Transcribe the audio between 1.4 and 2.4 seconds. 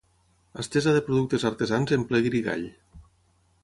artesans en ple